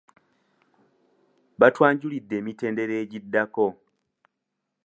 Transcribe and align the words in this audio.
Baatwanjulidde 1.59 2.33
emitendera 2.41 2.95
egiddako. 3.03 3.67